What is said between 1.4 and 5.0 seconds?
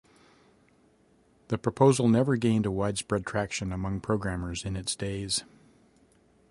The proposal never gained a widespread traction among programmers in its